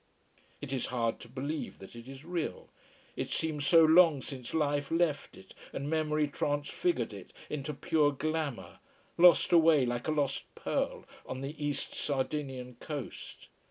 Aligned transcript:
It 0.61 0.73
is 0.73 0.87
hard 0.87 1.19
to 1.19 1.27
believe 1.29 1.77
that 1.77 1.95
it 1.95 2.07
is 2.07 2.25
real. 2.25 2.69
It 3.15 3.29
seems 3.29 3.67
so 3.67 3.83
long 3.85 4.23
since 4.23 4.51
life 4.51 4.89
left 4.89 5.37
it 5.37 5.53
and 5.71 5.91
memory 5.91 6.27
transfigured 6.27 7.13
it 7.13 7.31
into 7.51 7.75
pure 7.75 8.11
glamour, 8.11 8.79
lost 9.15 9.51
away 9.51 9.85
like 9.85 10.07
a 10.07 10.11
lost 10.11 10.45
pearl 10.55 11.05
on 11.27 11.41
the 11.41 11.53
east 11.63 11.93
Sardinian 11.93 12.77
coast. 12.79 13.49